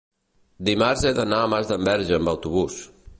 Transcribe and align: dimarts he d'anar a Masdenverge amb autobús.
dimarts 0.69 1.03
he 1.09 1.11
d'anar 1.19 1.43
a 1.43 1.51
Masdenverge 1.53 2.17
amb 2.21 2.33
autobús. 2.35 2.81